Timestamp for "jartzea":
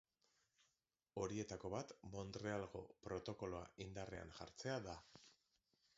4.39-4.83